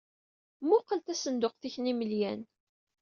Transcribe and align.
Muqel 0.67 0.99
tasenduqt-ik 1.01 1.75
n 1.79 1.89
yimaylen. 1.89 2.41